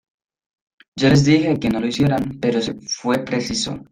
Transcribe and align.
Yo 0.95 1.09
les 1.09 1.23
dije 1.25 1.59
que 1.59 1.69
no 1.69 1.79
lo 1.79 1.85
hicieran 1.85 2.39
pero 2.41 2.59
fué 2.87 3.19
preciso. 3.19 3.81